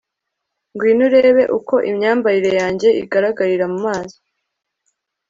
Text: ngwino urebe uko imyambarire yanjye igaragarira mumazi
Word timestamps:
ngwino 0.73 1.03
urebe 1.09 1.43
uko 1.57 1.75
imyambarire 1.89 2.49
yanjye 2.61 2.87
igaragarira 3.03 3.65
mumazi 3.73 4.17